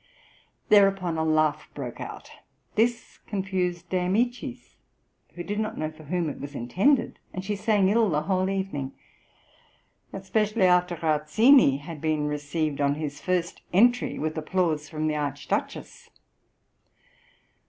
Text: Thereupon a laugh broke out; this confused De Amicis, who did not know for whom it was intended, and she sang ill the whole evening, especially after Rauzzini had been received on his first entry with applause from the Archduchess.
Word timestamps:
Thereupon 0.69 1.15
a 1.19 1.23
laugh 1.23 1.69
broke 1.75 2.01
out; 2.01 2.31
this 2.73 3.19
confused 3.27 3.89
De 3.89 3.97
Amicis, 3.99 4.77
who 5.35 5.43
did 5.43 5.59
not 5.59 5.77
know 5.77 5.91
for 5.91 6.05
whom 6.05 6.27
it 6.27 6.39
was 6.39 6.55
intended, 6.55 7.19
and 7.33 7.45
she 7.45 7.55
sang 7.55 7.87
ill 7.87 8.09
the 8.09 8.23
whole 8.23 8.49
evening, 8.49 8.93
especially 10.11 10.65
after 10.65 10.95
Rauzzini 10.95 11.77
had 11.81 12.01
been 12.01 12.25
received 12.25 12.81
on 12.81 12.95
his 12.95 13.21
first 13.21 13.61
entry 13.73 14.17
with 14.17 14.35
applause 14.35 14.89
from 14.89 15.05
the 15.05 15.15
Archduchess. 15.15 16.09